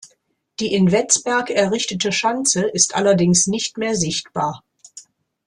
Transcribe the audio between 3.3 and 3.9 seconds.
nicht